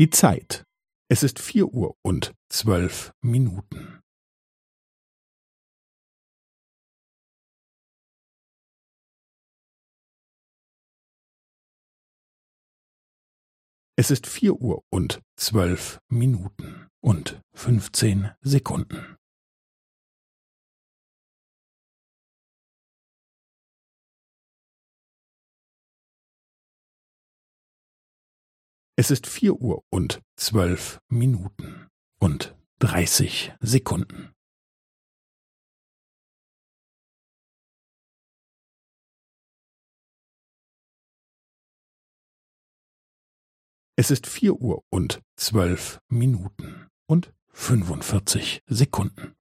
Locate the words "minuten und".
16.08-17.42, 31.08-32.54, 46.10-47.32